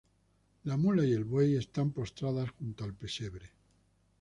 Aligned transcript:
La 0.63 0.77
mula 0.77 1.05
y 1.05 1.13
el 1.13 1.25
buey 1.25 1.57
están 1.57 1.91
postradas 1.91 2.49
junto 2.57 2.83
al 2.83 2.95
pesebre. 2.95 3.51